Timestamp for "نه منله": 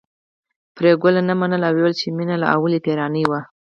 1.29-1.65